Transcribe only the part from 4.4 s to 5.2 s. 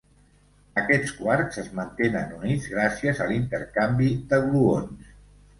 gluons.